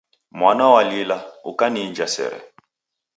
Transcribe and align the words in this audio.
Mwana 0.39 0.65
walila, 0.75 1.17
ukaniinja 1.43 2.07
sere. 2.07 2.39